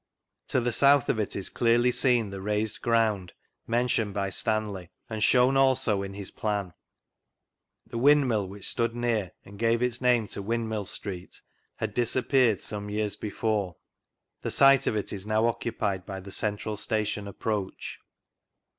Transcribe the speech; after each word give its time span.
To 0.47 0.59
the 0.59 0.71
south 0.71 1.05
(rf 1.05 1.19
it 1.19 1.35
is 1.35 1.51
dearly 1.51 1.91
seen 1.91 2.31
tiie 2.31 2.43
"raised 2.43 2.81
ground" 2.81 3.33
mentioned 3.67 4.15
by 4.15 4.31
Stanley, 4.31 4.89
and 5.07 5.21
shown 5.23 5.55
also 5.55 6.01
in 6.01 6.15
his 6.15 6.31
Plan. 6.31 6.73
The 7.85 7.99
windmill 7.99 8.47
which 8.47 8.67
stood 8.67 8.95
near, 8.95 9.33
and 9.45 9.59
gave 9.59 9.83
its 9.83 10.01
name 10.01 10.25
to 10.29 10.41
Windmill 10.41 10.85
Street, 10.85 11.43
had 11.75 11.93
disappeared 11.93 12.61
some 12.61 12.89
years 12.89 13.15
before. 13.15 13.75
The 14.41 14.49
site 14.49 14.87
of 14.87 14.95
it 14.95 15.13
is 15.13 15.27
now 15.27 15.43
occufned 15.43 16.07
by 16.07 16.19
the 16.19 16.31
Central 16.31 16.77
Station 16.77 17.27
Approach. 17.27 17.99